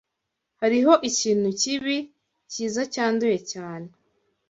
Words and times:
Hariho 0.61 0.93
ikintu 1.09 1.49
kibi, 1.61 1.97
cyiza 2.51 2.81
cyanduye 2.93 3.37
cyane! 3.51 3.87